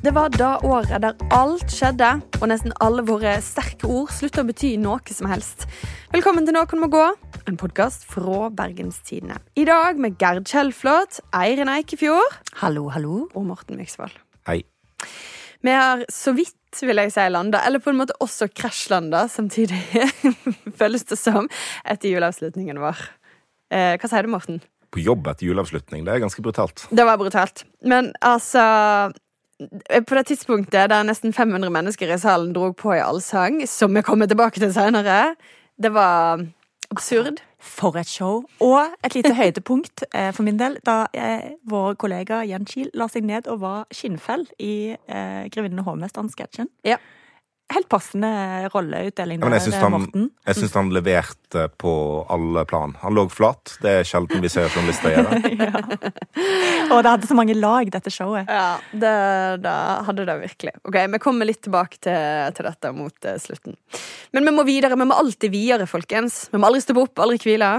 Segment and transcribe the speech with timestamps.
[0.00, 2.08] Det var da året der alt skjedde,
[2.40, 5.66] og nesten alle våre sterke ord slutta å bety noe som helst.
[6.14, 7.02] Velkommen til Noen må gå,
[7.44, 9.36] en podkast fra Bergenstidene.
[9.60, 13.26] I dag med Gerd Kjellflot, Eirin Eikefjord Hallo, hallo.
[13.34, 14.16] og Morten Myksvold.
[14.48, 14.62] Hei.
[15.60, 19.84] Vi har så vidt, vil jeg si, landa, eller på en måte også krasjlanda samtidig,
[20.80, 21.52] føles det som,
[21.84, 23.08] etter juleavslutningen vår.
[23.68, 24.64] Eh, hva sier du, Morten?
[24.88, 26.08] På jobb etter juleavslutning.
[26.08, 26.88] Det er ganske brutalt.
[26.88, 27.68] Det var brutalt.
[27.84, 28.64] Men altså
[30.06, 34.02] På det tidspunktet der nesten 500 mennesker i salen drog på i allsang, som vi
[34.02, 35.34] kommer tilbake til seinere,
[35.82, 36.46] det var
[36.90, 37.42] absurd.
[37.60, 38.44] For et show.
[38.60, 43.04] Og et lite høydepunkt eh, for min del, da eh, vår kollega Jan Kiel la
[43.12, 46.70] seg ned og var skinnfell i eh, Grevinnen og hovmesteren-sketsjen.
[46.88, 46.96] Ja.
[47.70, 48.28] Helt passende
[48.72, 51.92] rolleutdeling Ja, men jeg syns han, han leverte på
[52.32, 52.96] alle plan.
[53.02, 53.76] Han lå flat.
[53.82, 56.10] Det er sjelden vi ser journalister gjøre.
[56.94, 58.50] Og det hadde så mange lag, dette showet.
[58.50, 59.14] Ja, det,
[59.62, 59.76] det
[60.08, 60.74] hadde det virkelig.
[60.82, 63.78] Ok, Vi kommer litt tilbake til, til dette mot eh, slutten.
[64.34, 64.98] Men vi må videre.
[64.98, 66.48] Vi må alltid videre, folkens.
[66.50, 67.70] Vi må aldri stoppe opp, aldri hvile.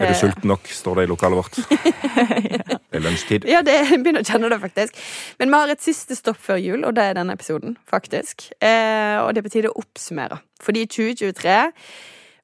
[0.00, 1.58] Er du sulten nok, står det i lokalet vårt.
[2.90, 3.44] Det er lunsjtid.
[3.46, 4.96] Ja, det, jeg begynner å kjenne det, faktisk.
[5.38, 8.48] Men vi har et siste stopp før jul, og det er denne episoden, faktisk.
[8.58, 10.40] Eh, og det er på tide å oppsummere.
[10.64, 11.54] Fordi 2023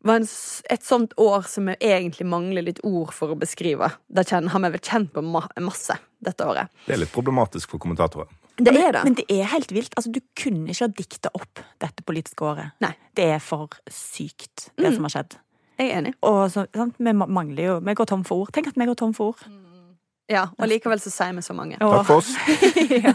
[0.07, 0.29] var en,
[0.71, 3.89] et sånt år som vi egentlig mangler litt ord for å beskrive.
[4.07, 6.71] Det kjenner, har vi vel kjent på ma masse dette året.
[6.87, 8.31] Det er litt problematisk for kommentatorer.
[8.57, 9.03] Det er det.
[9.05, 9.99] Men det er helt vilt.
[9.99, 12.71] Altså, du kunne ikke ha dikta opp dette politiske året.
[12.87, 12.95] Nei.
[13.19, 14.95] Det er for sykt, det Mm.
[14.95, 15.37] som har skjedd.
[15.77, 16.15] Jeg er enig.
[16.25, 16.95] Og så, sant?
[16.99, 18.53] Vi mangler jo Vi går tom for ord.
[18.55, 19.49] Tenk at vi går tom for ord.
[20.29, 21.79] Ja, Og likevel så sier vi så mange.
[21.79, 22.33] Takk for oss.
[23.07, 23.15] ja.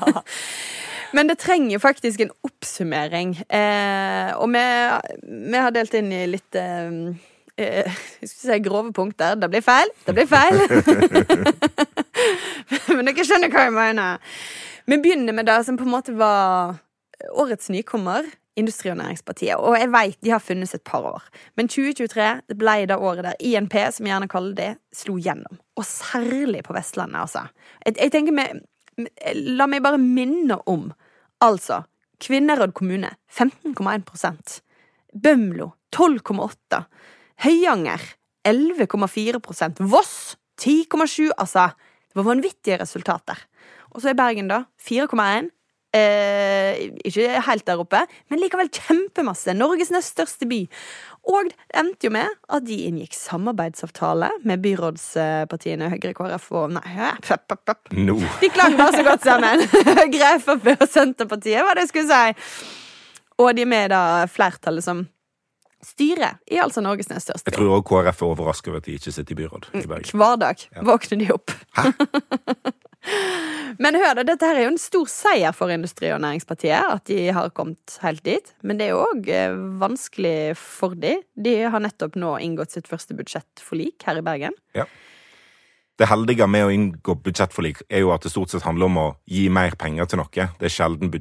[1.12, 3.36] Men det trenger faktisk en oppsummering.
[3.52, 4.64] Eh, og vi,
[5.52, 6.88] vi har delt inn i litt eh,
[7.59, 9.36] eh, si grove punkter.
[9.36, 9.92] Det blir feil.
[10.06, 10.56] Det blir feil.
[12.95, 14.38] Men dere skjønner hva jeg mener.
[14.88, 16.80] Vi begynner med det som på en måte var
[17.43, 18.23] årets nykommer.
[18.60, 19.56] Industri- og Næringspartiet.
[19.56, 21.23] Og jeg vet de har funnes et par år.
[21.56, 25.60] Men 2023 det ble det året der INP, som vi gjerne kaller det, slo gjennom.
[25.76, 27.48] Og særlig på Vestlandet, altså.
[27.86, 28.66] Jeg, jeg tenker med,
[29.36, 30.92] La meg bare minne om
[31.42, 31.82] Altså,
[32.22, 34.60] Kvinnerød kommune 15,1%
[35.23, 36.84] Bømlo 12,8
[37.42, 38.04] Høyanger
[38.48, 41.72] 11,4% Voss 10,7 Altså,
[42.11, 43.40] det var vanvittige resultater.
[43.92, 44.64] Og så er Bergen, da.
[44.78, 45.50] 4,1.
[45.92, 49.52] Eh, ikke helt der oppe, men likevel kjempemasse.
[49.58, 50.62] Norges nest største by.
[51.28, 56.86] Og det endte jo med at de inngikk samarbeidsavtale med byrådspartiene Høyre, KrF og Nei,
[56.96, 58.16] ja, pop, pop, No.
[58.40, 59.66] De klang bare så godt sammen.
[60.00, 62.70] Høyre, Frp og Senterpartiet, hva det jeg skulle si.
[63.42, 65.04] Og de er med i da flertallet som
[65.84, 67.52] styrer i altså Norges nest største by.
[67.52, 70.23] Jeg tror også KrF er overrasket over at de ikke sitter i byråd i Bergen.
[70.23, 71.52] Hver dag våkner de opp.
[73.82, 77.06] Men hør da, dette her er jo en stor seier for Industri- og Næringspartiet, at
[77.10, 78.52] de har kommet helt dit.
[78.62, 79.30] Men det er jo òg
[79.82, 81.16] vanskelig for de.
[81.34, 84.58] De har nettopp nå inngått sitt første budsjettforlik her i Bergen.
[86.02, 89.08] Det heldige med å inngå budsjettforlik er jo at det stort sett handler om å
[89.30, 90.48] gi mer penger til noe.
[90.60, 91.11] Det er sjelden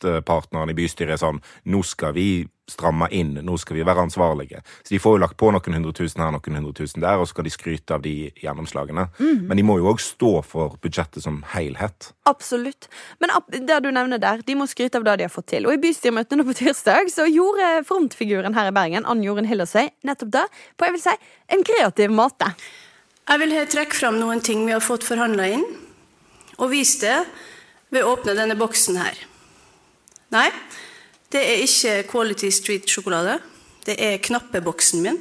[0.00, 1.40] budsjettpartnerne i bystyret er sånn
[1.72, 4.58] nå skal vi stramme inn, nå skal vi være ansvarlige.
[4.82, 7.28] Så de får jo lagt på noen hundre tusen her, noen hundre tusen der, og
[7.28, 9.04] så skal de skryte av de gjennomslagene.
[9.22, 12.08] Men de må jo òg stå for budsjettet som helhet.
[12.26, 12.88] Absolutt.
[13.22, 15.68] Men ap- det du nevner der, de må skryte av det de har fått til.
[15.70, 20.34] Og i bystyremøtene på tirsdag så gjorde frontfiguren her i Bergen, Ann Jorunn Hillersøy, nettopp
[20.34, 21.14] det på jeg vil si,
[21.54, 22.50] en kreativ måte.
[23.30, 25.64] Jeg vil her trekke fram noen ting vi har fått forhandla inn,
[26.58, 27.16] og vise det
[27.94, 29.14] ved å åpne denne boksen her.
[30.34, 30.48] Nei,
[31.30, 33.38] det er ikke Quality Street-sjokolade.
[33.86, 35.18] Det er knappeboksen min,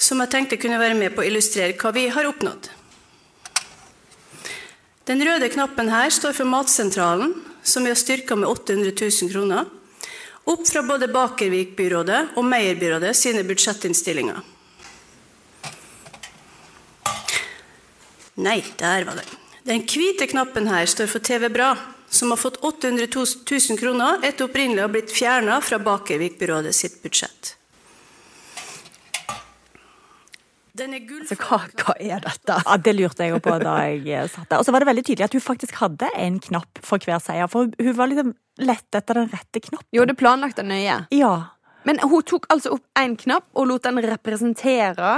[0.00, 2.70] som jeg tenkte kunne være med på å illustrere hva vi har oppnådd.
[5.10, 9.68] Den røde knappen her står for Matsentralen, som vi har styrka med 800 000 kroner.
[10.48, 14.40] Opp fra både Bakervik-byrådet og Meyer-byrådet sine budsjettinnstillinger.
[18.42, 19.28] Nei, der var det.
[19.68, 21.74] Den hvite knappen her står for TV Bra,
[22.12, 26.98] som har fått 800 000 kroner etter opprinnelig å ha blitt fjerna fra Bakervik-byrådet sitt
[27.02, 27.54] budsjett.
[30.72, 31.42] Den Så gullfarget.
[31.48, 32.58] hva, hva er dette?
[32.64, 34.60] Ja, Det lurte jeg jo på da jeg eh, satt der.
[34.60, 37.48] Og så var det veldig tydelig at hun faktisk hadde en knapp for hver seier.
[37.52, 38.32] For hun var liksom
[38.64, 39.88] lett etter den rette knappen.
[39.92, 41.02] Jo, det planlagte nøye.
[41.12, 41.32] Ja.
[41.84, 45.12] Men hun tok altså opp én knapp og lot den representere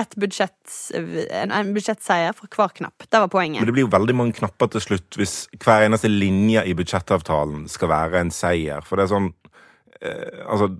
[0.00, 3.06] et budsjett, en, budsjettseier for hver knapp.
[3.06, 3.62] Det var poenget.
[3.62, 7.66] Men det blir jo veldig mange knapper til slutt hvis hver eneste linje i budsjettavtalen
[7.70, 8.84] skal være en seier.
[8.86, 9.30] For det er sånn
[10.00, 10.72] eh, Altså,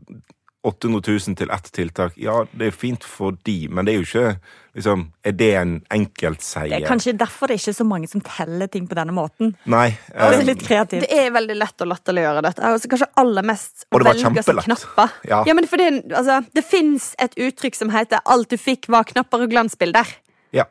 [0.67, 4.09] 800 000 til ett tiltak, ja, det er fint for de, men det er jo
[4.09, 4.33] ikke
[4.75, 6.71] liksom, Er det en enkeltseier?
[6.73, 9.55] Det er kanskje derfor det er ikke så mange som teller ting på denne måten.
[9.71, 9.89] Nei.
[10.09, 11.07] Det er eh, litt kreativt.
[11.09, 12.63] Det er veldig lett å latterliggjøre dette.
[12.71, 15.15] Altså, kanskje aller mest å Og det var velge knapper.
[15.29, 15.43] Ja.
[15.55, 19.51] men fordi, altså, det fins et uttrykk som heter 'alt du fikk, var knapper og
[19.51, 20.15] glansbilder'.
[20.53, 20.65] ja.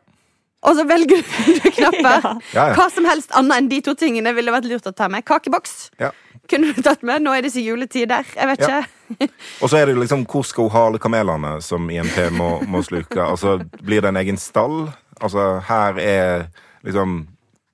[0.61, 2.41] Og så velger du knapper.
[2.53, 2.73] Ja, ja.
[2.75, 5.23] Hva som helst annet enn de to tingene ville vært lurt å ta med.
[5.23, 6.11] Kakeboks ja.
[6.51, 7.21] kunne du tatt med.
[7.23, 8.25] Nå er det så juletider.
[8.35, 8.81] Jeg vet Ja.
[8.81, 8.89] ikke.
[9.61, 13.21] Og så er det liksom hvor skal hun hale kamelene som INP må, må sluke?
[13.23, 14.89] Altså, blir det en egen stall?
[15.19, 16.47] Altså, her er
[16.85, 17.21] liksom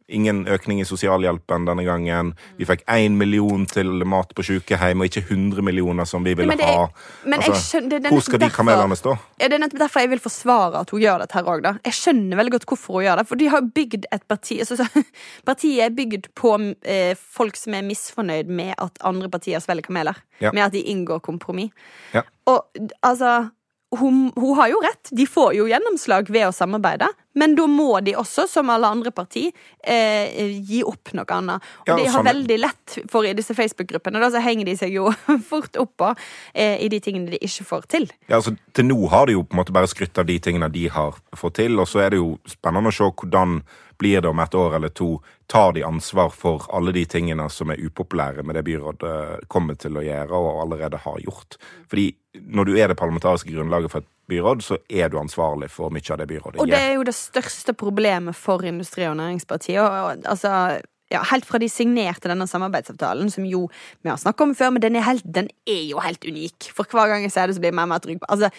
[0.08, 2.34] ingen økning i sosialhjelpen denne gangen.
[2.60, 6.48] Vi fikk én million til mat på sykehjem, og ikke 100 millioner som vi ville
[6.52, 6.88] Men det er- ha.
[7.26, 9.18] Altså, skjønner- det er hvor skal de kamelene stå?
[9.40, 11.80] Ja, Det er nettopp derfor jeg vil forsvare at hun gjør dette her òg.
[11.84, 13.28] Jeg skjønner veldig godt hvorfor hun gjør det.
[13.28, 15.04] For de har bygd et parti altså, så,
[15.46, 20.16] Partiet er bygd på eh, folk som er misfornøyd med at andre partier svelger kameler.
[20.40, 20.52] Ja.
[20.52, 21.72] Med at de inngår kompromiss.
[22.14, 22.22] Ja.
[22.46, 22.66] Og
[23.04, 23.50] altså
[23.96, 25.10] hun, hun har jo rett.
[25.16, 27.08] De får jo gjennomslag ved å samarbeide.
[27.36, 29.50] Men da må de også, som alle andre parti,
[29.84, 31.62] eh, gi opp noe annet.
[31.84, 34.20] Og Ja, de har sånn- veldig lett for i disse Facebook-gruppene.
[34.24, 35.10] Da så henger de seg jo
[35.52, 36.16] fort oppå
[36.54, 38.10] eh, i de tingene de ikke får til.
[38.30, 40.72] Ja, altså, til nå har de jo på en måte bare skrytt av de tingene
[40.72, 43.62] de har fått til, og så er det jo spennende å se hvordan
[43.98, 45.22] blir det om et år eller to.
[45.48, 49.96] Tar de ansvar for alle de tingene som er upopulære med det byrådet kommer til
[49.96, 51.56] å gjøre og allerede har gjort?
[51.88, 52.10] Fordi
[52.52, 56.12] når du er det parlamentariske grunnlaget for et byråd, så er du ansvarlig for mye
[56.12, 59.82] av det byrådet Og det er jo det største problemet for Industri- og Næringspartiet.
[59.82, 60.82] Og, altså,
[61.14, 63.66] ja, helt fra de signerte denne samarbeidsavtalen, som jo
[64.02, 66.72] vi har snakket om før, men den er, helt, den er jo helt unik.
[66.74, 68.50] For hver gang jeg ser det, så blir jeg mer og mer trygg på Altså,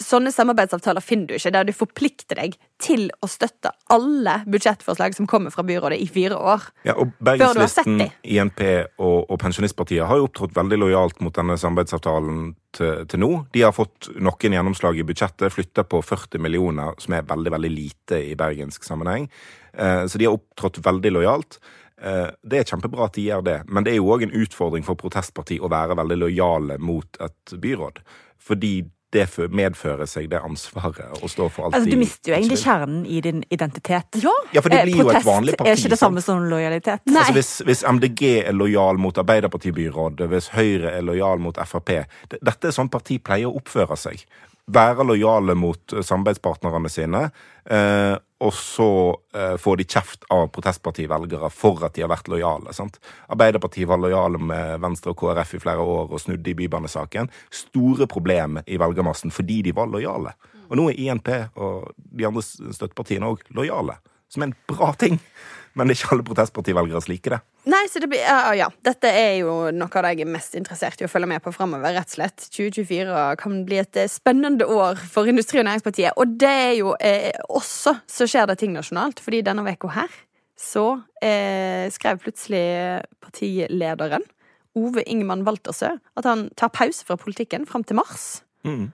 [0.00, 5.28] sånne samarbeidsavtaler finner du ikke, der du forplikter deg til å støtte alle budsjettforslag som
[5.30, 6.66] kommer fra byrådet i fire år.
[6.88, 8.08] Ja, og Bergenslisten.
[8.24, 8.62] INP
[8.98, 13.30] og, og Pensjonistpartiet har jo opptrådt veldig lojalt mot denne samarbeidsavtalen til, nå.
[13.54, 17.72] De har fått noen gjennomslag i budsjettet, flytta på 40 millioner, som er veldig veldig
[17.72, 19.28] lite i bergensk sammenheng.
[19.72, 21.58] Eh, så de har opptrådt veldig lojalt.
[22.02, 24.84] Eh, det er kjempebra at de gjør det, men det er jo òg en utfordring
[24.86, 28.02] for protestparti å være veldig lojale mot et byråd.
[28.46, 28.74] Fordi
[29.16, 29.26] det
[29.56, 33.20] medfører seg det ansvaret å stå for alt Altså, du mister jo egentlig kjernen i
[33.24, 34.20] din identitet.
[34.22, 35.70] Ja, Ja, for det Eh, blir jo et vanlig parti.
[35.72, 37.00] er ikke det samme som lojalitet.
[37.10, 41.92] Altså hvis, hvis MDG er lojal mot Arbeiderpartibyrådet, hvis Høyre er lojal mot Frp
[42.42, 44.22] Dette er sånn parti pleier å oppføre seg.
[44.66, 47.28] Være lojale mot eh, samarbeidspartnerne sine,
[47.70, 48.88] eh, og så
[49.34, 52.74] eh, får de kjeft av protestpartivelgere for at de har vært lojale.
[52.74, 52.98] sant?
[53.30, 57.30] Arbeiderpartiet var lojale med Venstre og KrF i flere år og snudde i Bybanesaken.
[57.54, 60.34] Store problem i velgermassen fordi de var lojale.
[60.66, 64.00] Og nå er INP og de andre støttepartiene òg lojale,
[64.32, 65.20] som er en bra ting.
[65.76, 67.38] Men det er ikke alle protestpartivelgere som liker det.
[67.68, 68.68] Nei, så det blir, ja, ja.
[68.86, 71.52] Dette er jo noe av det jeg er mest interessert i å følge med på
[71.52, 71.92] framover.
[71.92, 72.46] Rett og slett.
[72.54, 76.16] 2024 kan bli et eh, spennende år for Industri- og Næringspartiet.
[76.16, 80.16] Og det er jo eh, også så skjer det ting nasjonalt, fordi denne uka her
[80.56, 80.86] så
[81.20, 82.64] eh, skrev plutselig
[83.20, 84.24] partilederen
[84.76, 88.40] Ove Ingemann Waltersø at han tar pause fra politikken fram til mars.
[88.64, 88.88] Mm.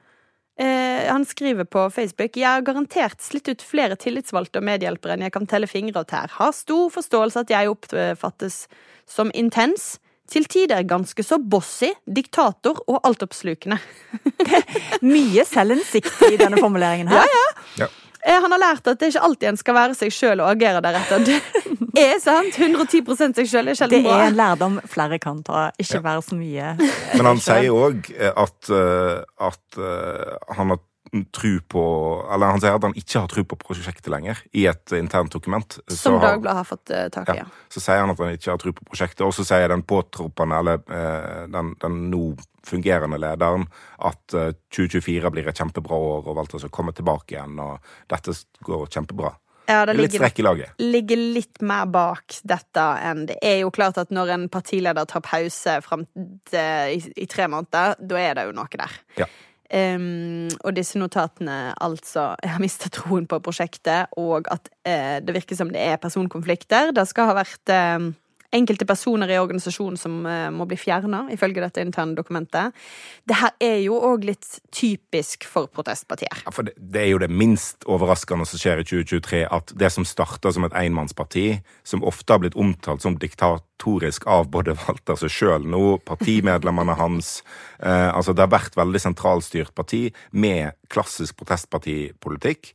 [0.60, 5.24] Eh, han skriver på Facebook Jeg har garantert slitt ut flere tillitsvalgte og medhjelpere enn
[5.24, 6.32] jeg kan telle fingre og tær.
[6.36, 8.66] Har stor forståelse at jeg oppfattes
[9.08, 9.96] som intens.
[10.32, 13.76] Til tider ganske så bossy, diktator og altoppslukende.
[15.14, 17.26] Mye selvinnsikt i denne formuleringen her.
[17.26, 17.88] Ja.
[17.88, 20.82] Eh, han har lært at det ikke alltid en skal være seg sjøl og agere
[20.84, 21.24] deretter.
[21.26, 22.54] Det er sant.
[22.54, 25.70] 110% seg sjøl er Det er en lærdom flere kan ta.
[25.82, 30.80] Ikke være så mye Men han sier òg at, eh, at eh, han har
[31.32, 31.82] tru på
[32.32, 35.76] Eller han sier at han ikke har tru på prosjektet lenger, i et internt dokument.
[35.92, 37.36] Som Dagbladet har fått eh, tak i.
[37.42, 37.44] Ja.
[37.44, 37.66] Ja.
[37.72, 40.62] Så sier han at han ikke har tro på prosjektet, og så sier den påtroppende,
[40.62, 42.22] eller eh, den, den nå
[42.66, 43.66] fungerende lederen,
[44.08, 48.36] at eh, 2024 blir et kjempebra år, og Walter skal komme tilbake igjen, og dette
[48.64, 49.34] går kjempebra.
[49.68, 50.72] Ja, Det er litt ligger, laget.
[50.82, 55.22] ligger litt mer bak dette enn Det er jo klart at når en partileder tar
[55.22, 56.02] pause frem
[56.50, 58.96] til, i, i tre måneder, da er det jo noe der.
[59.22, 59.28] Ja.
[59.72, 65.36] Ehm, og disse notatene, altså Jeg har mista troen på prosjektet, og at uh, det
[65.38, 66.92] virker som det er personkonflikter.
[66.92, 68.10] Det skal ha vært eh,
[68.52, 72.76] enkelte personer i organisasjonen som eh, må bli fjerna, ifølge dette interne dokumentet.
[73.28, 76.44] Det her er jo òg litt typisk for protestpartier.
[76.44, 79.92] Ja, for det, det er jo det minst overraskende som skjer i 2023, at det
[79.94, 81.46] som starta som et enmannsparti,
[81.88, 87.40] som ofte har blitt omtalt som diktatorisk av både Walter seg sjøl nå, partimedlemmene hans
[87.80, 92.74] eh, Altså, det har vært veldig sentralstyrt parti med klassisk protestpartipolitikk.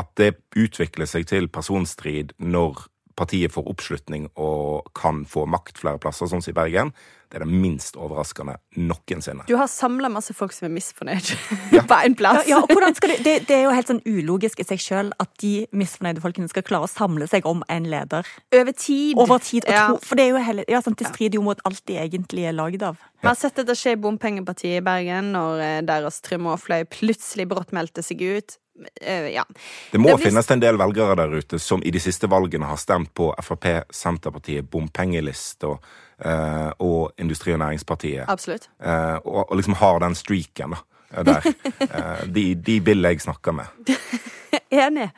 [0.00, 5.98] At det utvikler seg til personstrid når partiet får oppslutning og kan få makt flere
[6.02, 6.90] plasser, sånn som i Bergen,
[7.32, 9.42] det er det minst overraskende noensinne.
[9.48, 11.32] Du har samla masse folk som er misfornøyd
[11.74, 11.82] Ja.
[11.90, 12.44] på én plass.
[12.46, 15.32] ja, hvordan skal det, det, det er jo helt sånn ulogisk i seg sjøl at
[15.42, 19.16] de misfornøyde folkene skal klare å samle seg om en leder Over tid.
[19.18, 19.64] over tid.
[19.66, 19.86] Og Ja.
[19.94, 22.46] to, for det er jo hele, ja, sant, det strider jo mot alt de egentlig
[22.50, 23.00] er lagd av.
[23.22, 27.48] Vi har sett dette skje i Bompengepartiet i Bergen, når eh, deres Trym fløy plutselig
[27.50, 28.58] brått meldte seg ut.
[29.00, 29.44] Eh, ja.
[29.92, 32.66] Det må Det blir- finnes en del velgere der ute som i de siste valgene
[32.66, 35.84] har stemt på Frp, Senterpartiet, bompengeliste og,
[36.24, 38.24] uh, og Industri- og Næringspartiet.
[38.28, 38.68] Absolutt.
[38.80, 41.52] Uh, og, og liksom har den streaken da, der.
[42.34, 43.64] De, de vil jeg snakke med.
[44.70, 45.10] Enig.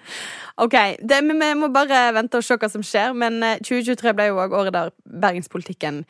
[0.56, 0.72] Ok,
[1.08, 3.12] det, men Vi må bare vente og se hva som skjer.
[3.16, 6.04] Men eh, 2023 ble jo òg året der bergenspolitikken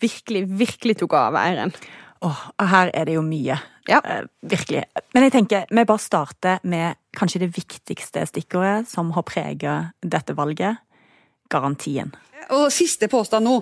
[0.00, 1.72] virkelig, virkelig tok av eieren.
[2.20, 3.56] Åh, her er det jo mye.
[3.88, 4.00] Ja.
[4.04, 4.84] Eh, virkelig.
[5.14, 10.36] Men jeg tenker, vi bare starter med kanskje det viktigste stikkordet som har preget dette
[10.36, 10.82] valget.
[11.50, 12.12] Garantien.
[12.54, 13.56] Og siste påstand nå.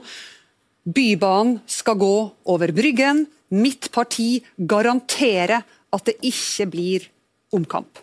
[0.85, 2.17] Bybanen skal gå
[2.50, 3.27] over Bryggen.
[3.55, 7.07] Mitt parti garanterer at det ikke blir
[7.55, 8.03] omkamp.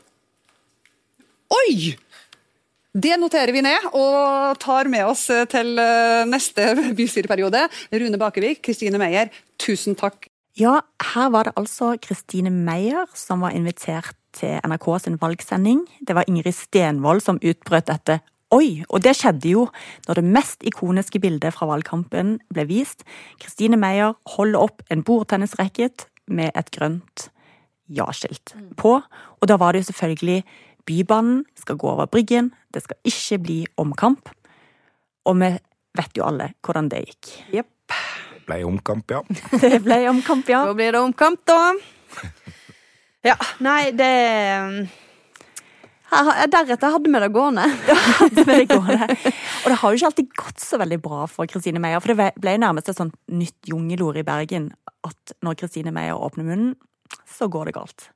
[1.53, 1.93] Oi!
[2.95, 7.65] Det noterer vi ned og tar med oss til eh, neste bystyreperiode.
[7.91, 10.29] Rune Bakevik, Kristine Meyer, tusen takk.
[10.55, 15.81] Ja, her var det altså Kristine Meyer som var invitert til NRK sin valgsending.
[16.07, 18.21] Det var Ingrid Stenvold som utbrøt dette.
[18.55, 18.85] Oi!
[18.87, 19.65] Og det skjedde jo
[20.07, 23.03] når det mest ikoniske bildet fra valgkampen ble vist.
[23.43, 27.27] Kristine Meyer holder opp en bordtennisracket med et grønt
[27.91, 28.95] ja-skilt på.
[29.03, 30.39] Og da var det jo selvfølgelig
[30.87, 32.53] Bybanen skal gå over Bryggen.
[32.71, 34.31] Det skal ikke bli omkamp.
[35.27, 35.51] Og vi
[35.99, 37.39] vet jo alle hvordan det gikk.
[37.59, 37.74] Jepp.
[38.45, 39.23] Ble omkamp, ja.
[39.63, 40.65] Det ble omkamp, ja.
[40.67, 41.59] Da blir det omkamp, da.
[43.25, 43.35] Ja,
[43.65, 44.11] nei, det
[46.15, 47.65] Deretter hadde vi det gående.
[48.37, 49.07] det ble gående.
[49.65, 51.99] Og det har jo ikke alltid gått så veldig bra for Kristine Meyer.
[52.03, 54.69] For det ble nærmest et sånt nytt jungelord i Bergen
[55.05, 56.75] at når Kristine Meyer åpner munnen,
[57.29, 58.07] så går det galt.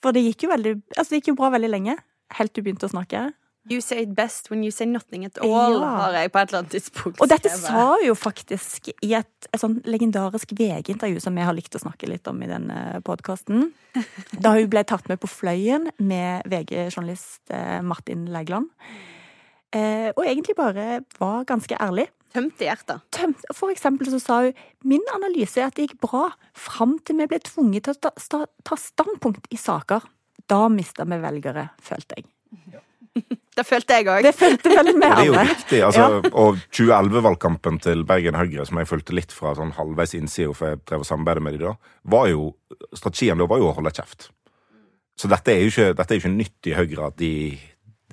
[0.00, 1.96] For det gikk jo veldig Altså, det gikk jo bra veldig lenge.
[2.38, 3.28] Helt til du begynte å snakke.
[3.68, 5.88] You say it best when you say nothing at all, Ja.
[6.00, 9.28] har jeg på et eller annet tidspunkt Og dette sa hun jo faktisk i et,
[9.52, 13.72] et sånn legendarisk VG-intervju som vi har likt å snakke litt om i denne podkasten.
[14.40, 18.70] Da hun ble tatt med på Fløyen med VG-journalist eh, Martin Lægland.
[19.76, 22.08] Eh, og egentlig bare var ganske ærlig.
[22.32, 23.00] Tømte hjertet.
[23.10, 23.44] tømt.
[23.54, 27.26] For eksempel så sa hun min analyse er at det gikk bra fram til vi
[27.26, 30.00] ble tvunget til å ta, ta standpunkt i saker.
[30.48, 32.30] Da mista vi velgere, følte jeg.
[33.60, 34.22] Det følte jeg òg.
[34.24, 35.50] Det følte vel med det er jo viktig.
[35.50, 35.80] riktig.
[35.84, 40.70] altså, Og 2011-valgkampen til Bergen Høyre, som jeg fulgte litt fra sånn halvveis innsida, for
[40.70, 41.74] jeg drev og samarbeidet med de da,
[42.14, 42.46] var jo,
[42.94, 44.30] strategien da var jo å holde kjeft.
[45.18, 47.34] Så dette er jo ikke, dette er jo ikke nytt i Høyre at de,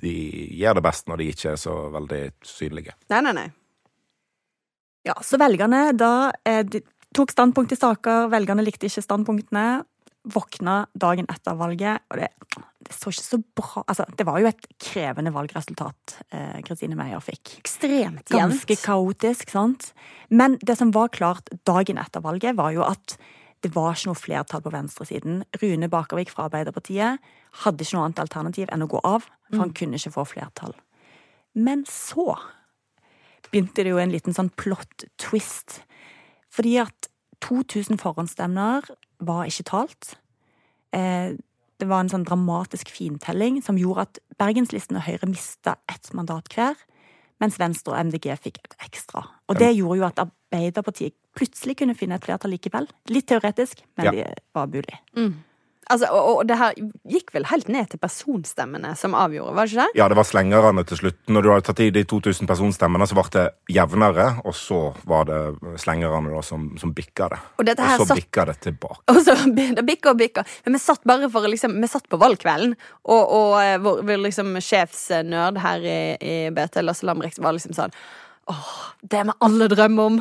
[0.02, 0.14] de
[0.58, 2.98] gjør det best når de ikke er så veldig synlige.
[3.14, 3.48] Nei, nei, nei.
[5.08, 6.12] Ja, så velgerne da
[6.44, 6.82] eh, de
[7.16, 9.64] tok standpunkt i saker, velgerne likte ikke standpunktene.
[10.28, 12.28] Våkna dagen etter valget, og det,
[12.84, 17.22] det så ikke så bra Altså, det var jo et krevende valgresultat eh, Kristine Meyer
[17.24, 17.56] fikk.
[17.62, 19.92] Ekstremt Ganske kaotisk, sant?
[20.28, 23.16] Men det som var klart dagen etter valget, var jo at
[23.64, 25.40] det var ikke noe flertall på venstresiden.
[25.58, 27.24] Rune Bakervik fra Arbeiderpartiet
[27.64, 30.76] hadde ikke noe annet alternativ enn å gå av, for han kunne ikke få flertall.
[31.58, 32.36] Men så
[33.50, 35.80] begynte det jo en liten sånn plot twist.
[36.54, 37.10] Fordi at
[37.44, 38.86] 2000 forhåndsstemner
[39.20, 40.14] var ikke talt.
[40.92, 41.34] Eh,
[41.78, 46.48] det var en sånn dramatisk fintelling som gjorde at Bergenslisten og Høyre mista ett mandat
[46.54, 46.74] hver,
[47.38, 49.22] mens Venstre og MDG fikk et ekstra.
[49.48, 52.88] Og det gjorde jo at Arbeiderpartiet plutselig kunne finne et flertall likevel.
[53.14, 54.10] Litt teoretisk, men Ja.
[54.10, 54.98] det var mulig.
[55.88, 56.74] Altså, og, og det her
[57.08, 59.98] gikk vel helt ned til personstemmene som avgjorde, var det ikke det?
[60.00, 61.18] Ja, det var slengerne til slutt.
[61.32, 65.28] Når du hadde tatt i de 2000 personstemmene, så ble det jevnere, og så var
[65.30, 65.38] det
[65.80, 67.38] slengerne da som, som bikka det.
[67.56, 69.00] Og her så satt- bikka det tilbake.
[69.14, 69.36] Og så
[69.78, 70.44] det bikka og bikka.
[70.66, 72.74] Men vi satt bare for liksom Vi satt på valgkvelden,
[73.08, 77.76] og, og eh, vår, vår liksom sjefsnerd her i, i BT, Lasse Lambrix, var liksom
[77.76, 77.94] sånn
[78.48, 78.68] Åh,
[79.04, 80.20] det vi alle drømmer om.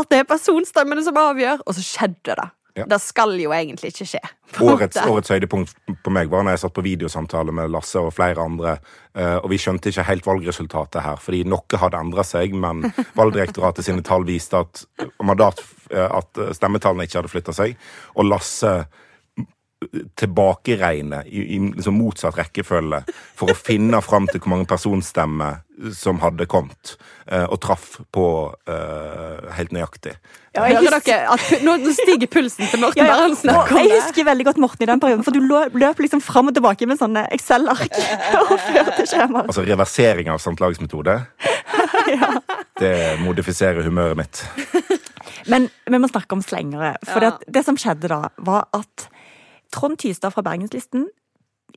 [0.00, 1.60] At det er personstemmene som avgjør.
[1.66, 2.48] Og så skjedde det.
[2.78, 2.86] Ja.
[2.86, 4.20] Det skal jo egentlig ikke skje.
[4.62, 5.74] Årets, årets høydepunkt
[6.04, 8.76] på meg var når jeg satt på videosamtale med Lasse og flere andre,
[9.14, 12.86] eh, og vi skjønte ikke helt valgresultatet her, fordi noe hadde endra seg, men
[13.18, 14.84] Valgdirektoratet sine tall viste at,
[15.22, 17.78] mandat, eh, at stemmetallene ikke hadde flytta seg,
[18.16, 18.74] og Lasse
[20.20, 22.98] tilbakeregne i, i liksom motsatt rekkefølge
[23.38, 25.62] for å finne fram til hvor mange personstemmer
[25.96, 26.98] som hadde kommet,
[27.32, 28.24] eh, og traff på
[28.68, 30.12] eh, helt nøyaktig.
[30.52, 33.64] Ja, jeg Hører dere at nå stiger pulsen til Morten Ja, ja.
[33.78, 36.88] jeg husker veldig godt Morten i den perioden, for du løp liksom fram og tilbake
[36.90, 37.96] med sånne Excel-ark
[38.42, 39.46] og førte skjemaer.
[39.48, 41.16] Altså reversering av samtlagsmetode.
[42.80, 44.42] Det modifiserer humøret mitt.
[45.52, 46.94] Men vi må snakke om slengere.
[47.08, 47.32] For Ja.
[47.36, 49.08] det, det som skjedde da, var at
[49.74, 51.08] Trond Tystad fra Bergenslisten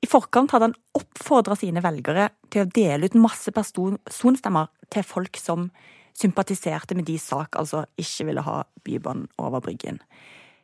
[0.02, 5.38] i forkant hadde han oppfordra sine velgere til å dele ut masse personstemmer til folk
[5.40, 5.70] som
[6.18, 10.00] sympatiserte med de sak, altså ikke ville ha Bybanen over Bryggen.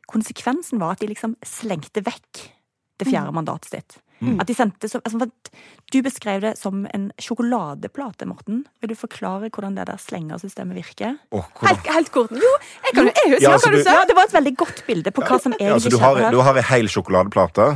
[0.09, 2.43] Konsekvensen var at de liksom slengte vekk
[2.99, 3.97] det fjerde mandatet sitt.
[4.39, 5.29] At de sendte så, altså,
[5.93, 8.65] Du beskrev det som en sjokoladeplate, Morten.
[8.81, 11.15] Vil du forklare hvordan det der slengersystemet virker?
[11.31, 12.31] Oh, Helt, helt kort.
[12.31, 12.51] Jo,
[12.83, 13.93] jeg, kan, jeg husker Ja, hva altså, du du- sa.
[13.99, 16.15] Ja, Det var et veldig godt bilde på hva som Ja, altså, egentlig du, har,
[16.19, 17.69] skjedde du har ei hel sjokoladeplate.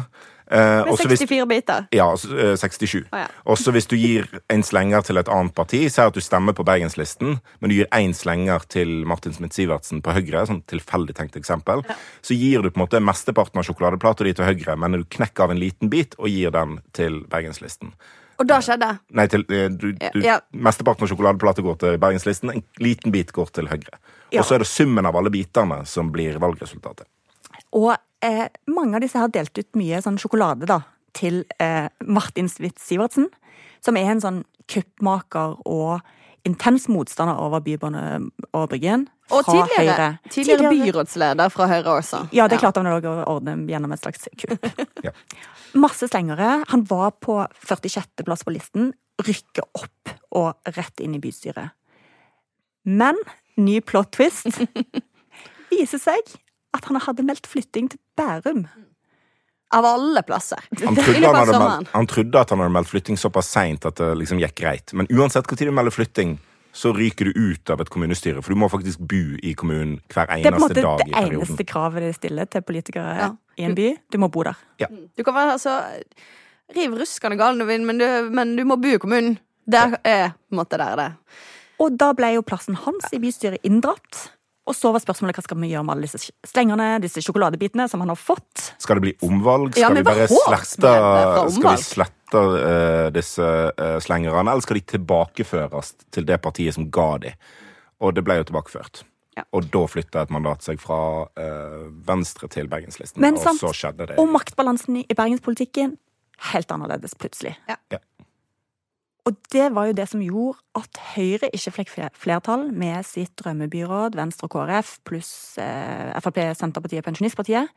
[0.53, 1.87] Eh, Med også hvis- 64 biter.
[1.91, 3.05] Ja, altså, eh, 67.
[3.11, 3.27] Oh, ja.
[3.45, 6.63] Også hvis du gir en slenger til et annet parti, si at du stemmer på
[6.63, 11.81] Bergenslisten, men du gir én slenger til Martin Smith-Sivertsen på Høyre, sånn tilfeldig tenkt eksempel,
[12.21, 15.43] så gir du på en måte mesteparten av sjokoladeplata di til Høyre, men du knekker
[15.43, 17.93] av en liten bit og gir den til Bergenslisten.
[18.39, 20.39] Og da skjedde Nei, til, eh, du, du, Ja.
[20.53, 23.97] Mesteparten av sjokoladeplata går til Bergenslisten, en liten bit går til Høyre.
[24.31, 24.41] Ja.
[24.41, 27.05] Og så er det summen av alle bitene som blir valgresultatet.
[27.73, 27.93] Og
[28.25, 30.81] eh, mange av disse har delt ut mye sånn sjokolade da,
[31.17, 33.29] til eh, Martin Switz-Sivertsen,
[33.83, 36.03] som er en sånn kuppmaker og
[36.47, 38.03] intens motstander over Bybane
[38.51, 39.07] og Bryggen.
[39.31, 42.25] Og tidligere, tidligere byrådsleder fra Høyre også.
[42.35, 44.67] Ja, det klarte han å ordne gjennom et slags kupp.
[45.03, 45.11] Ja.
[45.75, 46.61] Masse slengere.
[46.69, 48.21] Han var på 46.
[48.23, 48.91] plass på listen.
[49.19, 51.73] Rykke opp og rett inn i bystyret.
[52.87, 53.17] Men
[53.57, 54.61] ny plot twist
[55.73, 56.35] viser seg
[56.73, 58.65] at han hadde meldt flytting til Bærum.
[59.73, 60.61] Av alle plasser.
[60.83, 64.11] Han trodde, han, meldt, han trodde at han hadde meldt flytting såpass seint at det
[64.19, 64.93] liksom gikk greit.
[64.93, 66.35] Men uansett hvor tid du melder flytting,
[66.73, 68.41] så ryker du ut av et kommunestyre.
[68.41, 71.17] For du må faktisk bo i kommunen hver Det er på en eneste måte det
[71.21, 73.31] eneste kravet de stiller til politikere Ja.
[73.57, 73.89] i en by.
[74.09, 74.57] Du må bo der.
[75.17, 75.79] Du kan være altså
[76.73, 79.37] Riv ruskende gal når du vil, men du, men du må bo i kommunen.
[79.69, 81.09] Det er på en måte der det.
[81.83, 84.29] Og da ble jo plassen hans i bystyret inndratt.
[84.63, 88.03] Og så var spørsmålet hva skal vi gjøre med alle disse slengerne, disse sjokoladebitene som
[88.03, 88.69] han har fått.
[88.79, 89.73] Skal det bli omvalg?
[89.75, 90.91] Skal ja, vi bare slette,
[91.57, 96.87] skal vi slette uh, disse uh, slengerne, eller skal de tilbakeføres til det partiet som
[96.93, 97.33] ga de?
[98.03, 99.03] Og det ble jo tilbakeført.
[99.35, 99.43] Ja.
[99.57, 103.19] Og da flytta et mandat seg fra uh, Venstre til Bergenslisten.
[103.23, 104.19] Men og sant, så skjedde det.
[104.21, 105.97] Og maktbalansen i i bergenspolitikken
[106.53, 107.55] helt annerledes plutselig.
[107.67, 107.77] Ja.
[107.91, 107.99] Ja.
[109.23, 114.17] Og det var jo det som gjorde at Høyre ikke fikk flertall med sitt drømmebyråd,
[114.19, 115.31] Venstre og KrF, pluss
[115.63, 117.71] eh, Frp, Senterpartiet, Pensjonistpartiet.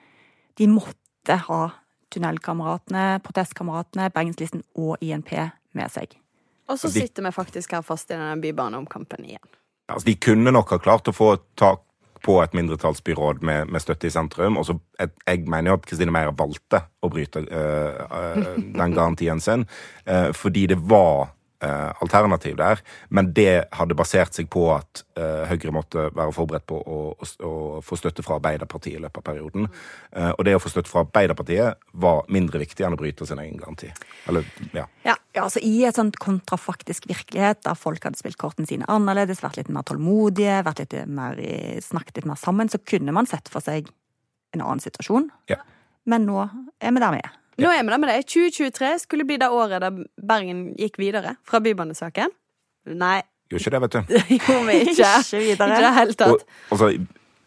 [0.59, 1.61] De måtte ha
[2.11, 5.37] Tunnelkameratene, Protestkameratene, Bergenslisten og INP
[5.77, 6.19] med seg.
[6.67, 9.55] Og så sitter vi faktisk her fast i denne bybaneomkampen igjen.
[9.87, 11.85] Altså, de kunne nok ha klart å få tak
[12.27, 14.59] på et mindretallsbyråd med, med støtte i sentrum.
[14.59, 19.41] Og så jeg mener jo at Kristine Meyer valgte å bryte øh, øh, den garantien
[19.41, 19.67] sin,
[20.09, 22.83] øh, fordi det var øh, alternativ der.
[23.09, 27.29] Men det hadde basert seg på at eh, Høyre måtte være forberedt på å, å,
[27.49, 27.53] å
[27.85, 29.69] få støtte fra Arbeiderpartiet i løpet av perioden.
[30.13, 33.43] Eh, og det å få støtte fra Arbeiderpartiet var mindre viktig enn å bryte sin
[33.43, 33.93] egen garanti.
[34.31, 34.87] Eller, ja.
[35.07, 39.61] Ja, altså I et sånt kontrafaktisk virkelighet der folk hadde spilt kortene sine annerledes, vært
[39.61, 41.41] litt mer tålmodige, vært litt mer
[41.85, 43.89] snakket litt mer sammen, så kunne man sett for seg
[44.57, 45.31] en annen situasjon.
[45.51, 45.61] Ja.
[46.07, 46.39] Men nå
[46.81, 47.35] er vi der vi er.
[47.63, 48.19] Nå er vi der med det.
[48.29, 49.93] 2023 skulle bli det året der
[50.29, 52.31] Bergen gikk videre fra bybanesaken.
[52.87, 54.01] Nei, Gjorde ikke det, vet du.
[54.11, 55.11] det gjorde vi ikke.
[55.23, 55.69] Ikke videre.
[55.71, 56.43] Ikke helt det hele Og, tatt.
[56.75, 56.87] altså,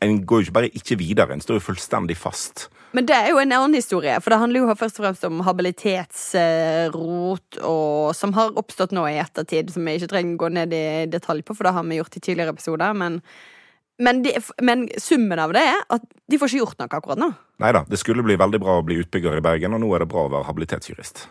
[0.01, 2.69] en går jo ikke bare ikke videre, en står jo fullstendig fast.
[2.95, 5.39] Men det er jo en annen historie, for det handler jo først og fremst om
[5.45, 10.69] habilitetsrot, og som har oppstått nå i ettertid, som vi ikke trenger å gå ned
[10.73, 12.91] i detalj på, for det har vi gjort i tidligere episoder.
[12.97, 13.13] Men,
[13.99, 14.33] men, de,
[14.63, 17.29] men summen av det er at de får ikke gjort noe akkurat nå.
[17.59, 20.05] Nei da, det skulle bli veldig bra å bli utbygger i Bergen, og nå er
[20.05, 21.25] det bra å være habilitetsjurist.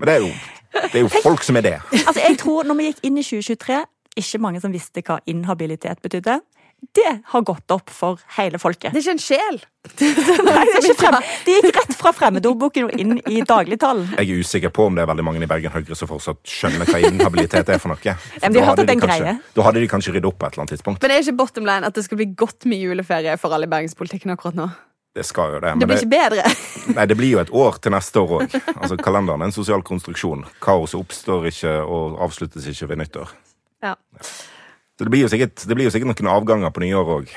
[0.00, 0.30] Men det er jo,
[0.72, 1.74] det er jo folk som er det.
[2.06, 3.80] Altså, jeg tror når vi gikk inn i 2023,
[4.22, 6.40] ikke mange som visste hva inhabilitet betydde.
[6.80, 8.90] Det har gått opp for hele folket.
[8.94, 9.60] Det er ikke en sjel.
[10.00, 11.16] Nei, det, er ikke frem.
[11.46, 14.10] det gikk rett fra fremmedordboken og inn i dagligtalen.
[14.18, 16.90] Jeg er usikker på om det er veldig mange i Bergen Høyre som fortsatt skjønner
[16.90, 18.16] hva inhabilitet er for noe.
[18.34, 19.38] For da hadde en kanskje.
[19.56, 21.02] Da hadde de kanskje ryddet opp på et eller annet tidspunkt.
[21.02, 23.68] Men det er ikke bottom line at det skal bli godt med juleferie for alle
[23.68, 24.70] i bergenspolitikken akkurat nå.
[25.14, 25.72] Det skal jo det.
[25.80, 26.50] Det blir det, ikke bedre.
[26.96, 28.54] nei, det blir jo et år til neste år òg.
[28.76, 30.44] Altså, kalenderen er en sosial konstruksjon.
[30.62, 33.32] Kaoset oppstår ikke og avsluttes ikke ved nyttår.
[33.82, 33.96] Ja.
[35.00, 37.30] Så det blir, sikkert, det blir jo sikkert noen avganger på nyår òg.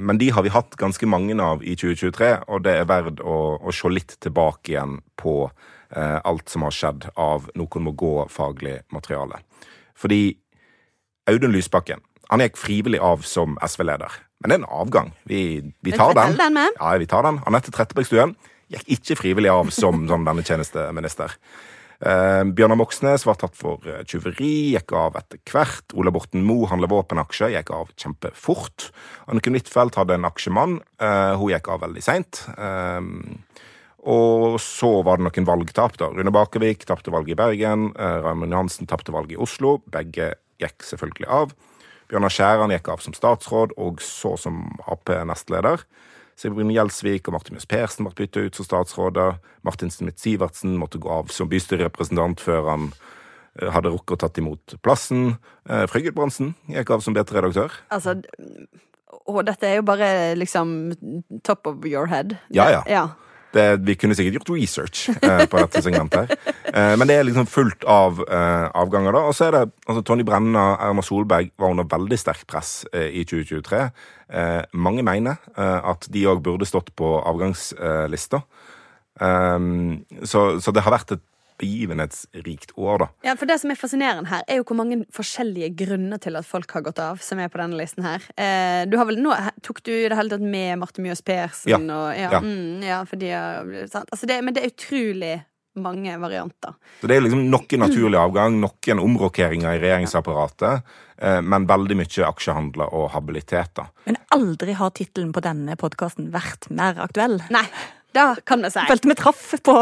[0.00, 3.34] Men de har vi hatt ganske mange av i 2023, og det er verdt å,
[3.60, 8.78] å se litt tilbake igjen på eh, alt som har skjedd av Noen må gå-faglig
[8.96, 9.42] materiale.
[9.92, 10.22] Fordi
[11.28, 12.00] Audun Lysbakken
[12.32, 14.16] han gikk frivillig av som SV-leder.
[14.40, 15.12] Men det er en avgang.
[15.28, 15.42] Vi,
[15.84, 16.38] vi tar den.
[16.40, 16.62] den.
[16.78, 17.42] Ja, vi tar den.
[17.44, 18.32] Anette Trettebergstuen
[18.72, 21.36] gikk ikke frivillig av som som denne tjenesteminister.
[22.02, 25.94] Eh, Bjørnar Moxnes var tatt for tjuveri, tyveri, gikk av etter hvert.
[25.94, 28.88] Ola Borten Moe handla våpenaksjer, gikk av kjempefort.
[29.30, 30.80] Anniken Huitfeldt hadde en aksjemann.
[30.98, 32.42] Eh, hun gikk av veldig seint.
[34.02, 35.96] Og så var det noen valgtap.
[35.96, 36.08] da.
[36.10, 37.92] Rune Bakervik tapte valget i Bergen.
[37.94, 39.76] Raymond Johansen tapte valget i Oslo.
[39.86, 41.54] Begge gikk selvfølgelig av.
[42.10, 45.86] Bjørnar Skjæran gikk av som statsråd, og så som Ap-nestleder.
[46.42, 49.38] Sigbjørn Gjelsvik og Martin Mjøs Persen ble bytta ut som statsråder.
[49.66, 54.76] Martin Smith-Sivertsen måtte gå av som bystyrerepresentant før han eh, hadde rukket å tatt imot
[54.82, 55.36] plassen.
[55.68, 57.76] Eh, Bransen Gudbrandsen gikk av som BT-redaktør.
[57.94, 58.18] Altså,
[59.22, 60.92] og dette er jo bare liksom
[61.46, 62.36] top of your head.
[62.50, 62.82] Ja, ja.
[62.90, 63.04] ja.
[63.52, 66.32] Det, vi kunne sikkert gjort research eh, på dette segmentet.
[66.32, 66.52] her.
[66.72, 69.12] Eh, men det er liksom fullt av eh, avganger.
[69.12, 69.24] da.
[69.28, 73.10] Og så er det altså Tonje Brenna Erna Solberg var under veldig sterkt press eh,
[73.20, 73.82] i 2023.
[74.32, 78.44] Eh, mange mener eh, at de òg burde stått på avgangslista.
[79.22, 81.20] så, så det har vært et
[81.62, 83.08] begivenhetsrikt år, da.
[83.28, 86.48] Ja, for Det som er fascinerende her, er jo hvor mange forskjellige grunner til at
[86.48, 88.26] folk har gått av, som er på denne listen her.
[88.36, 91.70] Eh, du har vel nå, Tok du i det hele tatt med Marte Mjøs Persen?
[91.70, 91.78] Ja.
[91.78, 92.42] Og, ja, Ja.
[92.42, 93.32] Mm, ja fordi,
[93.90, 94.10] sant?
[94.10, 95.34] Altså det, men det er utrolig
[95.74, 96.74] mange varianter.
[97.00, 100.82] Så det er liksom noen naturlig avgang, noen omrokeringer i regjeringsapparatet,
[101.18, 103.86] eh, men veldig mye aksjehandler og habilitet, da.
[104.04, 107.40] Men aldri har tittelen på denne podkasten vært mer aktuell.
[107.54, 107.64] Nei,
[108.14, 108.82] da kan vi si.
[108.88, 109.74] Følte vi traff på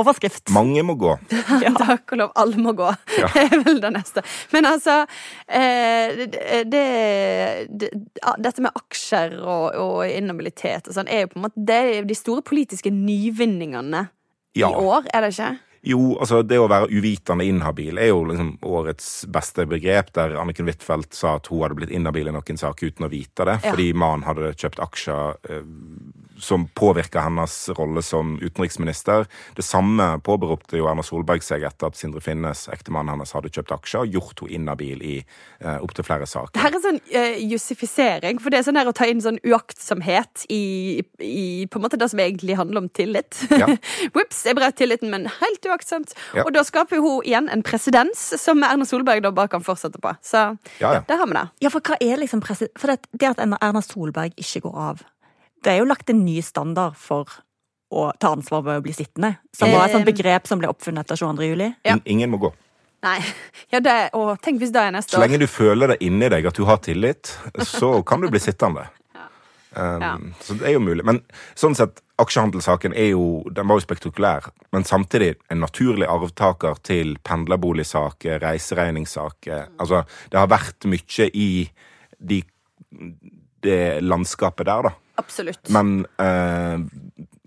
[0.00, 0.50] overskrift.
[0.54, 1.12] Mange må gå.
[1.78, 2.88] Takk og lov, alle må gå.
[3.20, 3.28] Ja.
[3.36, 4.22] Det er vel det neste.
[4.54, 4.96] Men altså
[5.46, 6.84] eh, det, det,
[7.70, 7.90] det,
[8.42, 12.08] Dette med aksjer og, og inhabilitet og sånn er jo på en måte Det er
[12.08, 14.06] de store politiske nyvinningene
[14.56, 14.70] Ja.
[14.70, 15.50] i år, er det ikke?
[15.86, 20.66] Jo, altså det å være uvitende inhabil er jo liksom årets beste begrep, der Anniken
[20.66, 23.70] Huitfeldt sa at hun hadde blitt inhabil i noen sak uten å vite det, Ja.
[23.70, 25.62] fordi mannen hadde kjøpt aksjer eh,
[26.38, 29.26] som påvirka hennes rolle som utenriksminister.
[29.56, 33.72] Det samme påberopte jo Erna Solberg seg etter at Sindre Finnes, ektemannen hennes, hadde kjøpt
[33.72, 35.14] aksjer og gjort henne inhabil i
[35.64, 36.52] uh, opptil flere saker.
[36.56, 39.40] Det her er sånn uh, jussifisering, for det er sånn her å ta inn sånn
[39.46, 43.40] uaktsomhet i, i på en måte det som egentlig handler om tillit.
[43.52, 43.68] Ja.
[44.14, 46.14] Whoops, jeg brøt tilliten, men helt uaktsomt.
[46.34, 46.42] Ja.
[46.46, 50.14] Og da skaper hun igjen en presedens som Erna Solberg da bare kan fortsette på.
[50.24, 50.46] Så
[50.80, 51.00] Ja, ja.
[51.06, 51.46] der har vi det.
[51.66, 55.02] Ja, for hva er liksom presi- For det, det at Erna Solberg ikke går av,
[55.62, 57.26] det er jo lagt en ny standard for
[57.92, 59.36] å ta ansvar ved å bli sittende.
[59.54, 61.46] Som var et sånt Eh, begrep som ble oppfunnet etter 22.
[61.46, 61.68] juli.
[61.86, 61.96] Ja.
[62.04, 62.52] Ingen må gå.
[63.06, 63.20] Nei.
[63.72, 66.46] Ja, det, å, tenk hvis det er neste Så lenge du føler det inni deg
[66.46, 67.32] at du har tillit,
[67.66, 68.86] så kan du bli sittende.
[69.76, 70.16] Um, Ja.
[70.40, 71.04] Så det er jo mulig.
[71.04, 71.20] Men
[71.54, 77.18] sånn sett, aksjehandelssaken er jo, den var jo spektakulær, men samtidig en naturlig arvtaker til
[77.22, 79.68] pendlerboligsaker, reiseregningssaker.
[79.78, 81.48] Altså, det har vært mye i
[82.18, 82.40] de,
[83.66, 84.94] det landskapet der, da.
[85.20, 85.68] Absolutt.
[85.72, 86.80] Men eh,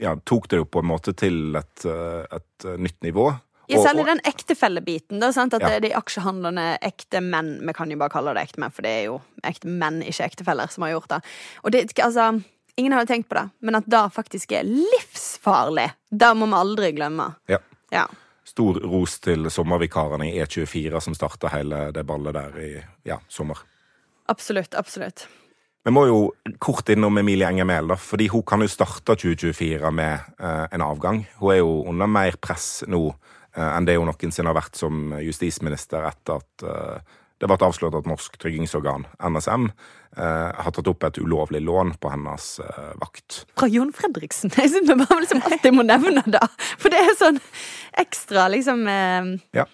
[0.01, 3.31] ja, tok det jo på en måte til et, eh, et nytt nivå.
[3.69, 5.19] Ja, særlig den ektefellebiten.
[5.19, 5.53] da, sant?
[5.53, 5.69] At Ja.
[5.79, 8.89] det de aksjehandlerne ekte menn Vi kan jo bare kalle det ekte menn, for det
[8.89, 11.21] er jo ekte menn, ikke ektefeller, som har gjort det.
[11.63, 12.43] Og det, altså,
[12.79, 16.91] Ingen hadde tenkt på det, men at det faktisk er livsfarlig, det må vi aldri
[16.95, 17.35] glemme.
[17.51, 17.57] Ja.
[17.91, 18.05] Ja.
[18.45, 22.69] Stor ros til sommervikarene i E24 som starta hele det ballet der i
[23.03, 23.57] ja, sommer.
[24.31, 24.75] Absolutt.
[24.75, 25.27] Absolutt.
[25.83, 29.91] Vi må jo kort innom Emilie Enger Mehl, da, fordi hun kan jo starte 2024
[29.91, 31.25] med eh, en avgang.
[31.39, 33.09] Hun er jo under mer press nå
[33.63, 38.07] enn det hun noensinne har vært som justisminister etter at eh, det ble avslørt at
[38.09, 39.69] Norsk tryggingsorgan, NSM,
[40.19, 43.45] eh, har tatt opp et ulovlig lån på hennes eh, vakt.
[43.55, 44.51] Fra Jon Fredriksen.
[44.59, 46.41] Jeg synes vi bare liksom alltid må nevne det.
[46.81, 47.39] For det er sånn
[48.03, 49.65] ekstra, liksom eh, Ja.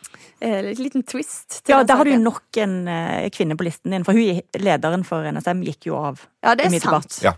[0.45, 1.63] eh, liten twist.
[1.63, 5.05] til Ja, der har du nok en eh, kvinne på listen din, for hun, lederen
[5.07, 6.21] for NSM gikk jo av.
[6.45, 7.17] Ja, det er sant.
[7.25, 7.33] Ja.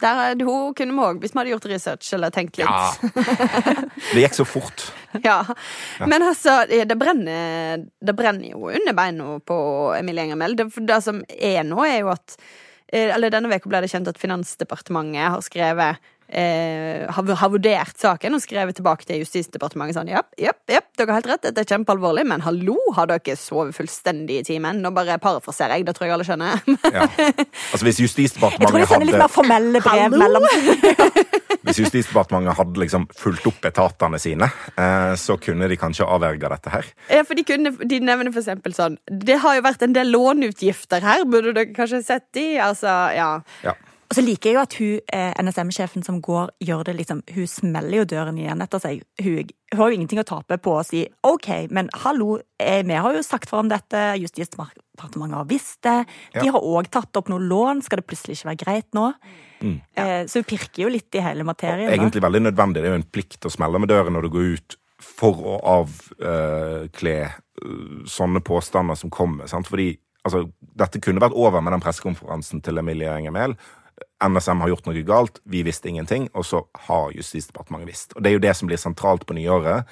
[0.00, 2.68] Der, er- hun kunne vi òg, hvis vi hadde gjort research eller tenkt litt.
[2.68, 2.92] Ja.
[4.14, 4.86] Det gikk så fort.
[5.24, 5.40] Ja.
[6.06, 9.58] Men altså, det brenner, det brenner jo under beina på
[9.98, 10.56] Emilie Enger Mehl.
[10.58, 12.36] Det, det som er nå, er jo at
[12.92, 16.00] eh, Eller denne uka ble det kjent at Finansdepartementet har skrevet
[16.32, 21.12] eh, har, har vurdert saken og skrevet tilbake til Justisdepartementet sånn Jepp, jepp, japp, dere
[21.12, 24.82] har helt rett, dette er kjempealvorlig, men hallo, har dere sovet fullstendig i timen?
[24.84, 26.64] Nå bare parafraserer jeg, det tror jeg alle skjønner.
[26.90, 27.06] Ja.
[27.70, 30.20] Altså Hvis Jeg tror de Justisdepartementet sender litt mer formelle brev Hallo?
[30.20, 30.46] mellom
[31.66, 34.48] Hvis Justisdepartementet hadde liksom fulgt opp etatene sine,
[34.80, 36.88] eh, så kunne de kanskje avverga dette her.
[37.12, 40.10] Ja, for de, kunne, de nevner for eksempel sånn Det har jo vært en del
[40.14, 42.46] låneutgifter her, burde dere kanskje sett de?
[42.64, 43.30] Altså, ja.
[43.66, 43.76] Ja.
[44.10, 47.46] Og så liker jeg jo at hun, eh, NSM-sjefen som går, gjør det liksom Hun
[47.46, 49.04] smeller jo døren igjen etter seg.
[49.22, 52.98] Hun, hun har jo ingenting å tape på å si OK, men hallo, eh, vi
[52.98, 56.06] har jo sagt fra om dette, Justisdepartementet har visst det.
[56.34, 56.52] De Ja.
[56.52, 59.14] har òg tatt opp noe lån, skal det plutselig ikke være greit nå?
[59.62, 59.80] Mm.
[60.26, 61.90] så hun pirker jo litt i hele materien.
[61.90, 62.80] Og Egentlig veldig nødvendig.
[62.80, 65.56] Det er jo en plikt å smelle med døren når du går ut for å
[65.80, 67.34] avkle eh,
[68.08, 69.46] sånne påstander som kommer.
[69.46, 69.68] Sant?
[69.68, 70.46] Fordi altså,
[70.76, 73.56] dette kunne vært over med den pressekonferansen til Emilie Enger Mehl.
[74.20, 78.12] NSM har gjort noe galt, vi visste ingenting, og så har Justisdepartementet visst.
[78.16, 79.88] Og Det er jo det som blir sentralt på nyåret.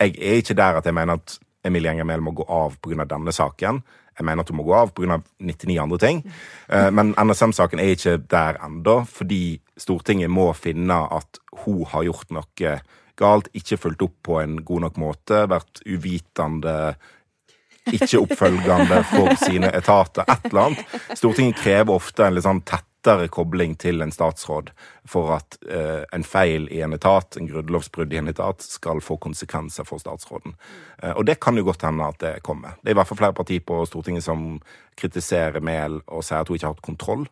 [0.00, 3.04] Jeg er ikke der at jeg mener at Emilie Enger Mehl må gå av pga.
[3.04, 3.82] denne saken.
[4.18, 5.20] Jeg mener at hun må gå av pga.
[5.40, 6.22] 99 andre ting.
[6.68, 12.30] Eh, Men NSM-saken er ikke der ennå, fordi Stortinget må finne at hun har gjort
[12.30, 12.80] noe
[13.16, 16.96] galt, ikke fulgt opp på en god nok måte, vært uvitende
[17.92, 20.24] ikke oppfølgende for sine etater.
[20.28, 20.94] Et eller annet.
[21.14, 22.62] Stortinget krever ofte en litt sånn
[23.06, 24.72] tettere kobling til en statsråd
[25.06, 29.16] for at eh, en feil i en etat, en grunnlovsbrudd i en etat, skal få
[29.22, 30.56] konsekvenser for statsråden.
[31.02, 32.76] Eh, og det kan jo godt hende at det kommer.
[32.82, 34.58] Det er i hvert fall flere partier på Stortinget som
[34.98, 37.26] kritiserer Mehl og sier at hun ikke har hatt kontroll.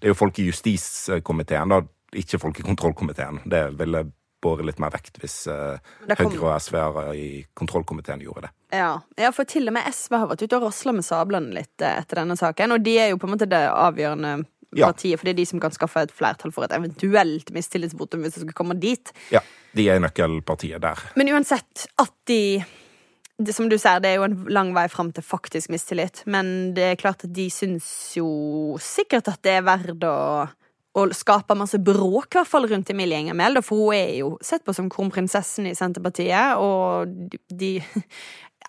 [0.00, 1.82] Det er jo folk i justiskomiteen, da,
[2.16, 3.42] ikke folk i kontrollkomiteen.
[3.50, 4.08] Det ville
[4.40, 5.76] båret litt mer vekt hvis eh,
[6.16, 8.54] kom- Høyre og SV-ere i kontrollkomiteen gjorde det.
[8.72, 8.94] Ja.
[9.20, 12.00] ja, for til og med SV har vært ute og rasla med sablene litt eh,
[12.00, 12.74] etter denne saken.
[12.74, 14.40] Og de er jo på en måte det avgjørende
[14.76, 14.90] Ja.
[14.92, 18.36] partiet, for det er de som kan skaffe et flertall for et eventuelt mistillitsvotum hvis
[18.36, 19.10] det skal komme dit.
[19.34, 19.42] Ja,
[19.74, 21.02] de er nøkkelpartiet der.
[21.18, 22.62] Men uansett, at de
[23.40, 26.26] det, Som du ser, det er jo en lang vei fram til faktisk mistillit.
[26.28, 30.16] Men det er klart at de syns jo sikkert at det er verdt å
[30.98, 33.60] og skape masse bråk, i hvert fall rundt Emilie Enger Mehl.
[33.62, 37.76] For hun er jo sett på som kronprinsessen i Senterpartiet, og de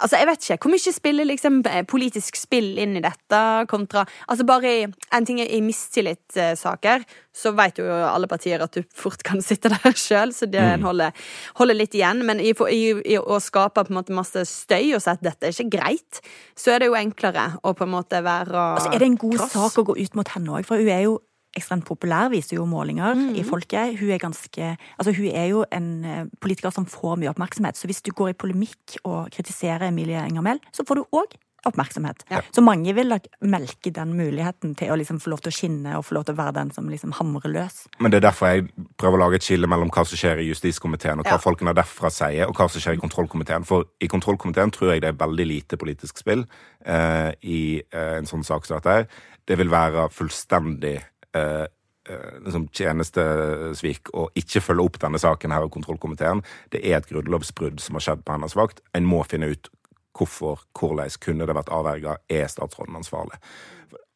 [0.02, 0.58] Altså, jeg vet ikke.
[0.66, 5.28] Hvor mye spiller liksom eh, politisk spill inn i dette kontra Altså, bare i En
[5.28, 9.96] ting er i mistillitssaker, så vet jo alle partier at du fort kan sitte der
[9.98, 11.16] sjøl, så det holder,
[11.60, 12.26] holder litt igjen.
[12.28, 12.82] Men i, i,
[13.14, 16.22] i å skape på en måte masse støy og si at dette er ikke greit,
[16.58, 19.38] så er det jo enklere å på en måte være Altså, er det en god
[19.40, 19.54] krass.
[19.56, 20.68] sak å gå ut mot henne òg?
[20.68, 21.20] For hun er jo
[21.58, 23.36] ekstremt populær, viser jo målinger Mm.
[23.36, 24.00] i folket.
[24.00, 27.76] Hun er ganske Altså, hun er jo en eh, politiker som får mye oppmerksomhet.
[27.76, 31.36] Så hvis du går i polemikk og kritiserer Emilie Enger Mehl, så får du òg
[31.64, 32.24] oppmerksomhet.
[32.52, 35.92] Så mange vil nok melke den muligheten til å liksom få lov til å skinne
[35.96, 37.84] og få lov til å være den som liksom hamrer løs.
[38.00, 38.64] Men det er derfor jeg
[38.98, 41.38] prøver å lage et skille mellom hva som skjer i justiskomiteen, og hva Ja.
[41.38, 43.64] folkene derfra sier, og hva som skjer i kontrollkomiteen.
[43.64, 46.48] For i kontrollkomiteen tror jeg det er veldig lite politisk spill
[46.84, 49.08] eh, i eh, en sånn sak som dette.
[49.46, 51.04] Det vil være fullstendig
[51.38, 51.65] eh,
[52.10, 56.44] eh, liksom tjenestesvik og ikke følge opp denne saken her av kontrollkomiteen.
[56.74, 58.84] Det er et grunnlovsbrudd som har skjedd på hennes vakt.
[58.98, 59.72] En må finne ut
[60.17, 63.39] hvorfor, hvordan kunne det vært avverga, er statsråden ansvarlig?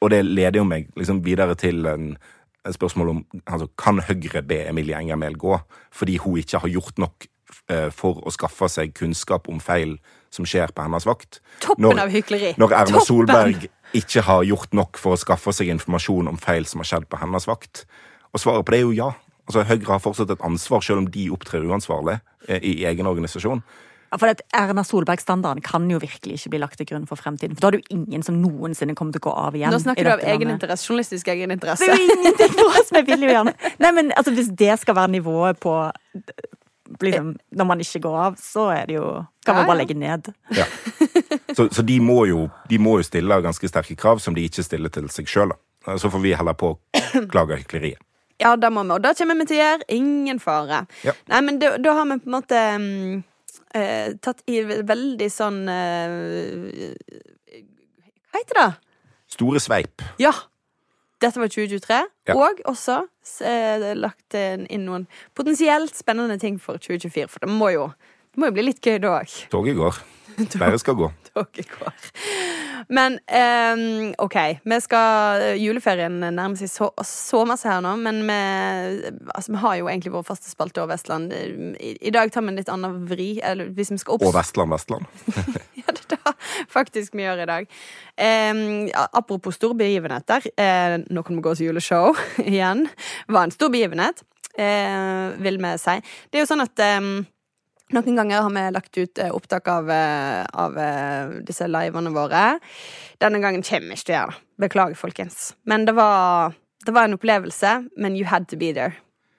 [0.03, 2.09] Og det leder jo meg liksom videre til en,
[2.73, 5.59] spørsmål om altså, kan Høyre be Emilie Enger Mehl gå
[5.93, 7.27] fordi hun ikke har gjort nok
[7.69, 9.97] eh, for å skaffe seg kunnskap om feil
[10.33, 11.39] som skjer på hennes vakt?
[11.63, 12.55] Toppen av hykleri.
[12.57, 13.07] Når Erna Toppen!
[13.07, 17.09] Solberg ikke har gjort nok for å skaffe seg informasjon om feil som har skjedd
[17.11, 17.85] på hennes vakt?
[18.33, 19.11] Og svaret på det er jo ja.
[19.45, 22.17] Altså, Høyre har fortsatt et ansvar, selv om de opptrer uansvarlig
[22.49, 23.61] eh, i egen organisasjon.
[24.13, 27.55] For at Erna Solberg-standarden kan jo virkelig ikke bli lagt til grunn for fremtiden.
[27.57, 29.73] For da er det jo ingen som noensinne kommer til å gå av igjen.
[29.73, 31.87] Nå snakker du av egeninteresse, journalistisk egeninteresse.
[31.87, 34.77] Det er jo ingenting for oss, vi vil jo gjerne Nei, men altså, hvis det
[34.81, 35.73] skal være nivået på
[37.01, 39.09] liksom, Når man ikke går av, så er det jo
[39.45, 40.31] Kan man bare legge ned.
[40.55, 40.65] Ja.
[41.55, 44.63] Så, så de, må jo, de må jo stille ganske sterke krav som de ikke
[44.65, 45.53] stiller til seg sjøl.
[46.01, 48.01] Så får vi heller påklage hykleriet.
[48.41, 49.85] Ja, det må vi, og det kommer vi til å gjøre.
[49.95, 50.81] Ingen fare.
[51.05, 51.13] Ja.
[51.31, 53.21] Nei, men da, da har vi på en måte mm,
[53.75, 56.91] eh, tatt i veldig sånn eh,
[58.31, 58.67] Hva heter det?
[59.35, 60.03] Store sveip.
[60.21, 60.33] Ja.
[61.23, 62.01] Dette var 2023.
[62.29, 62.35] Ja.
[62.35, 63.01] Og også
[63.47, 65.07] eh, lagt inn noen
[65.37, 67.29] potensielt spennende ting for 2024.
[67.31, 67.87] For det må jo,
[68.33, 69.39] det må jo bli litt gøy da òg.
[69.53, 70.01] Toget går.
[70.61, 71.11] Været skal gå.
[71.35, 72.09] Går.
[72.87, 74.37] Men um, OK.
[74.63, 78.39] Vi skal Juleferien nærmer seg så, så masse her nå, men vi,
[79.33, 81.33] altså, vi har jo egentlig vår faste spalte over Vestland.
[81.33, 83.29] I, I dag tar vi en litt annen vri.
[83.43, 85.09] Eller hvis vi skal opp Og Vestland, Vestland.
[85.81, 86.35] ja, det er det
[86.71, 87.69] faktisk vi gjør i dag.
[88.15, 90.47] Um, apropos store begivenheter.
[90.55, 92.87] Uh, nå kan vi gå til juleshow igjen.
[93.27, 94.23] Var en stor begivenhet,
[94.59, 95.97] uh, vil vi si.
[96.29, 97.15] Det er jo sånn at em,
[97.93, 102.59] noen ganger har vi lagt ut eh, opptak av, eh, av eh, disse livene våre.
[103.21, 104.43] Denne gangen kommer vi ikke til å gjøre det.
[104.65, 105.39] Beklager, folkens.
[105.69, 108.95] Men det var, det var en opplevelse, men you had to be there.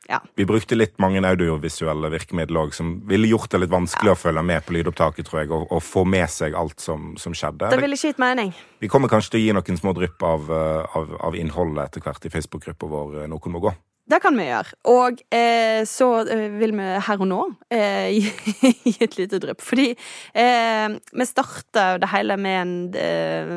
[0.07, 0.21] Ja.
[0.39, 4.45] Vi brukte litt mange audiovisuelle virkemidler òg, som ville gjort det litt vanskelig å følge
[4.47, 7.73] med på lydopptaket, tror jeg, og, og få med seg alt som, som skjedde.
[7.73, 8.55] Det ville ikke gitt mening.
[8.79, 12.29] Vi kommer kanskje til å gi noen små drypp av, av, av innholdet etter hvert
[12.29, 13.75] i Facebook-gruppa vår Noen må gå.
[14.07, 14.77] Det kan vi gjøre.
[14.93, 17.41] Og eh, så eh, vil vi her og nå
[17.75, 19.65] eh, gi, gi et lite drypp.
[19.67, 23.57] Fordi eh, vi starta det hele med en eh,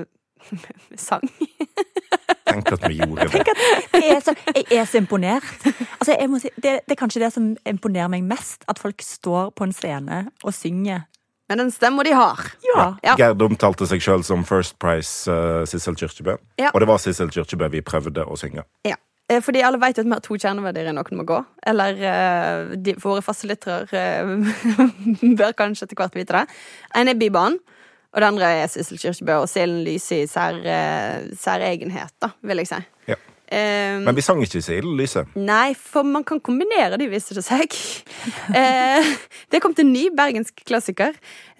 [0.97, 1.27] sang.
[2.49, 3.43] Tenk at vi gjorde det.
[3.93, 5.45] Jeg er så, jeg er så imponert.
[5.99, 8.65] Altså, jeg må si, det, det er kanskje det som imponerer meg mest.
[8.71, 11.05] At folk står på en scene og synger.
[11.49, 12.41] Med den stemma de har.
[12.65, 12.87] Ja.
[13.05, 13.15] Ja.
[13.17, 16.37] Gerd omtalte seg sjøl som First Price uh, Sissel Kyrkjebø.
[16.61, 16.69] Ja.
[16.73, 18.65] Og det var Sissel Kyrkjebø vi prøvde å synge.
[18.85, 18.97] Ja.
[19.29, 21.39] Eh, Fordi alle vet jo at vi har to kjerneverdier i Noen må gå.
[21.69, 24.31] Eller eh, de, våre faste lyttere eh,
[25.39, 26.45] bør kanskje etter hvert vite det.
[26.97, 27.59] En er Bybanen,
[28.09, 30.57] og det andre er Sissel Kyrkjebø og Silen Lyse i sær,
[31.37, 32.79] særegenhet, da, vil jeg si.
[33.11, 33.19] Ja.
[33.49, 35.23] Eh, Men vi sang ikke Silden Lyse.
[35.33, 37.73] Nei, for man kan kombinere de, viser det seg.
[38.53, 39.09] uh,
[39.51, 41.15] det kom til en ny bergensk klassiker.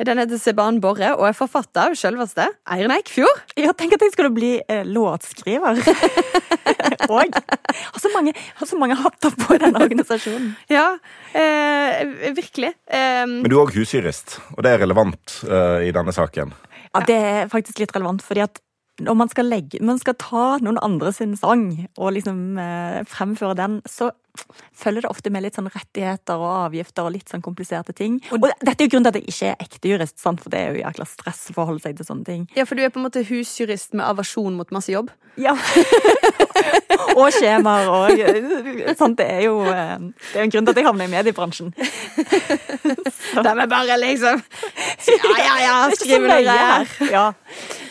[0.06, 3.42] Den heter Seban Borre og er forfatta av selveste Eirin Eikfjord.
[3.58, 5.82] Ja, tenk at jeg skulle bli eh, låtskriver.
[7.10, 10.54] og har så, mange, har så mange hatter på denne organisasjonen.
[10.70, 10.92] Ja,
[11.34, 12.76] uh, virkelig.
[12.86, 16.54] Um, Men du er òg husjurist, og det er relevant uh, i denne saken.
[16.94, 18.62] Ja, Det er faktisk litt relevant, fordi at
[19.04, 23.58] når man skal, legge, man skal ta noen andre sin sang og liksom eh, fremføre
[23.60, 24.12] den, så
[24.78, 28.20] følger det ofte med litt sånn rettigheter og avgifter og litt sånn kompliserte ting.
[28.36, 30.44] Og dette er jo grunnen til at jeg ikke er ekte jurist, sant?
[30.44, 32.46] for det er jo jækla stress å forholde seg til sånne ting.
[32.58, 35.12] Ja, for du er på en måte husjurist med aversjon mot masse jobb.
[35.40, 35.56] Ja.
[37.20, 39.20] og skjemaer og eh, sånt.
[39.20, 39.98] Det er jo eh,
[40.32, 41.74] det er en grunn til at jeg havner i mediebransjen.
[43.40, 44.42] De er bare liksom
[45.10, 46.98] Ja, ja, ja, er skriver dere her.
[47.12, 47.28] Ja.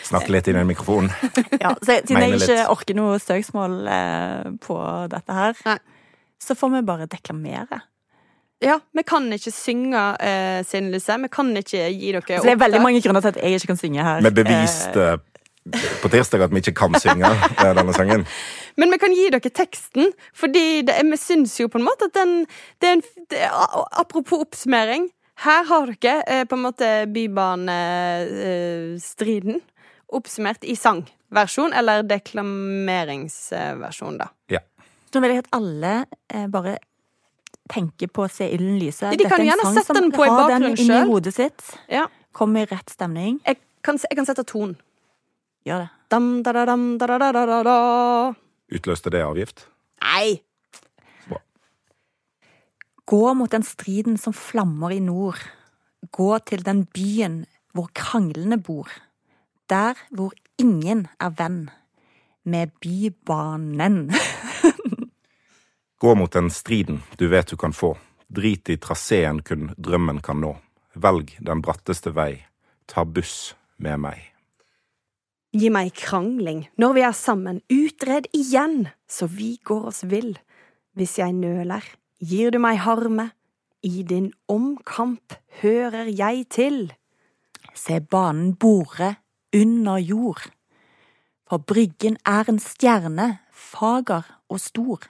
[0.08, 1.12] Snakke litt inn i mikrofonen.
[1.62, 4.80] Ja, så siden jeg ikke orker noe søksmål eh, på
[5.12, 5.78] dette her, Nei.
[6.42, 7.82] så får vi bare deklamere.
[8.64, 11.14] Ja, Vi kan ikke synge uh, Sine Lyse.
[11.22, 13.70] Vi kan ikke gi dere Så det er veldig mange grunner til at jeg ikke
[13.70, 14.24] kan synge her.
[14.24, 15.04] Vi beviste
[16.02, 17.28] på tirsdag at vi ikke kan synge
[17.60, 18.26] eh, denne sangen.
[18.80, 22.14] Men vi kan gi dere teksten, fordi det, vi syns jo på en måte at
[22.16, 22.30] den
[22.80, 23.38] det er en, det,
[24.00, 25.02] Apropos oppsummering.
[25.44, 29.56] Her har dere eh, på en måte bybanestriden
[30.08, 34.26] oppsummert i sangversjon, eller deklameringsversjon, da.
[34.52, 34.60] Ja.
[35.12, 35.92] Så vil jeg at alle
[36.32, 36.72] eh, bare
[37.68, 39.04] tenker på å Se ilden lyse.
[39.04, 40.98] Ja, de kan Dette er en gjerne sang sette den på i har den inni
[41.08, 41.60] hodet sitt.
[41.92, 42.04] Ja.
[42.36, 43.34] Kommer i rett stemning.
[43.44, 44.70] Jeg kan, jeg kan sette ton.
[45.68, 45.90] Gjør det.
[46.08, 47.78] Dam, da, da, dam, da, da, da, da, da, da.
[48.72, 49.58] Utløste det avgift?
[50.04, 50.40] Nei!
[53.08, 55.40] Gå mot den striden som flammer i nord.
[56.12, 58.90] Gå til den byen hvor kranglene bor.
[59.68, 61.70] Der hvor ingen er venn.
[62.44, 64.10] Med Bybanen.
[66.00, 67.96] Gå mot den striden du vet du kan få.
[68.28, 70.54] Drit i traseen kun drømmen kan nå.
[70.94, 72.44] Velg den bratteste vei.
[72.88, 74.22] Ta buss med meg.
[75.52, 80.34] Gi meg krangling når vi er sammen, utred igjen, så vi går oss vill.
[80.96, 81.84] Hvis jeg nøler,
[82.20, 83.30] gir du meg harme,
[83.84, 86.78] i din omkamp hører jeg til.
[87.74, 89.14] Se banen bore
[89.54, 90.50] under jord.
[91.48, 95.00] For bryggen er en stjerne, fager og stor.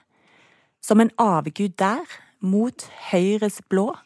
[0.83, 2.07] Som en avgud der,
[2.41, 3.97] mot høyres blå,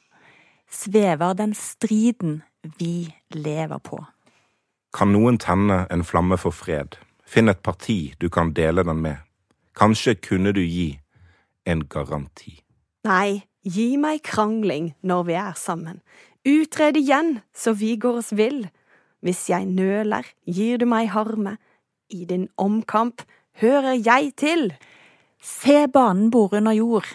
[0.70, 2.42] svever den striden
[2.78, 4.00] vi lever på.
[4.92, 6.96] Kan noen tenne en flamme for fred?
[7.24, 9.16] Finn et parti du kan dele den med.
[9.76, 10.98] Kanskje kunne du gi
[11.64, 12.58] en garanti.
[13.08, 16.02] Nei, gi meg krangling når vi er sammen,
[16.44, 18.66] utred igjen så vi går oss vill.
[19.22, 21.56] Hvis jeg nøler, gir du meg harme,
[22.10, 23.22] i din omkamp
[23.62, 24.72] hører jeg til.
[25.42, 27.06] Se banen bore under jord,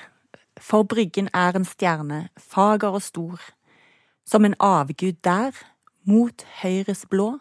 [0.58, 3.42] for bryggen er en stjerne, fager og stor.
[4.26, 5.52] Som en avgud der,
[6.08, 7.38] mot høyres blå,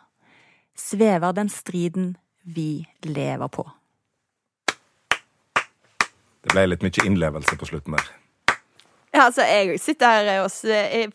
[0.77, 3.69] svever den striden vi lever på.
[6.43, 8.07] Det ble litt mye innlevelse på slutten der.
[9.17, 11.07] Ja, altså, jeg sitter her og jeg,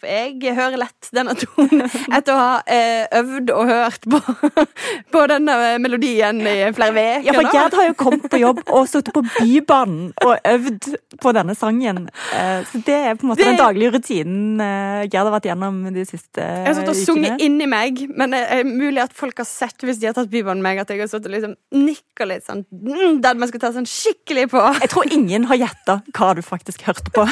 [0.41, 1.83] jeg hører lett denne tonen
[2.17, 4.19] etter å ha eh, øvd og hørt på,
[5.13, 7.27] på denne melodien i flere uker.
[7.27, 7.49] Ja, for.
[7.53, 10.89] Gerd har jo kommet på jobb og sittet på Bybanen og øvd
[11.21, 12.07] på denne sangen.
[12.33, 15.49] Eh, Så det er på en måte Det- den daglige rutinen eh, Gerd har vært
[15.51, 16.65] gjennom de siste ukene.
[16.65, 19.85] Jeg har sittet og sunget inni meg, men det er mulig at folk har sett
[19.85, 22.45] hvis de har tatt Bybanen med meg, at jeg har sittet og liksom nikka litt
[22.47, 24.61] sånn mm, Der man skal ta sånn skikkelig på.
[24.81, 27.25] Jeg tror ingen har gjetta hva du faktisk hørte på.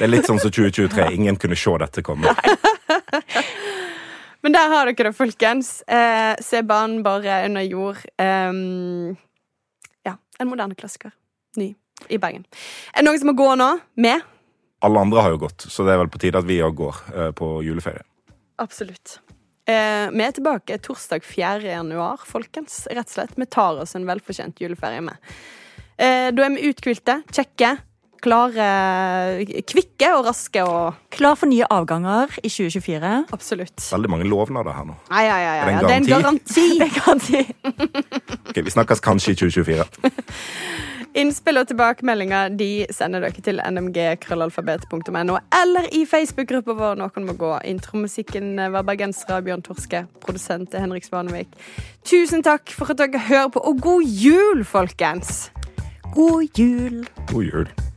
[0.00, 1.10] Det er litt sånn som 2023.
[1.16, 2.34] Ingen kunne se dette komme.
[4.42, 5.80] Men der har dere det, folkens.
[5.84, 8.00] Eh, se banen bare under jord.
[8.20, 9.16] Ehm,
[10.06, 11.14] ja, en moderne klassiker.
[11.60, 11.74] Ny.
[12.08, 12.46] i Bergen.
[12.94, 13.66] Er det noen som må gå nå?
[14.00, 14.22] Med?
[14.80, 17.00] Alle andre har jo gått, så det er vel på tide at vi òg går
[17.12, 18.00] eh, på juleferie.
[18.62, 19.18] Absolutt.
[19.68, 21.66] Eh, vi er tilbake torsdag 4.
[21.68, 22.86] januar, folkens.
[22.88, 23.36] Rett og slett.
[23.36, 25.20] Vi tar oss en velfortjent juleferie med.
[26.00, 27.74] Eh, da er vi uthvilte, kjekke,
[28.22, 33.10] klare, kvikke og raske og Klar for nye avganger i 2024.
[33.34, 33.82] Absolutt.
[33.82, 34.94] Veldig mange lovnader her nå.
[35.10, 35.64] Ja, ja, ja, ja.
[35.64, 37.42] Er det en Det er en garanti.
[38.48, 39.84] Ok, Vi snakkes kanskje i 2024.
[41.20, 47.50] Innspill og tilbakemeldinger de sender dere til nmg.krøllalfabet.no eller i Facebook-gruppa vår Noen må gå.
[47.66, 50.04] Intromusikken var bergensere Bjørn Torske.
[50.22, 51.50] Produsent er Henrik Svanevik.
[52.06, 55.48] Tusen takk for at dere hører på, og god jul, folkens!
[56.14, 57.06] God jul.
[57.30, 57.89] God jul.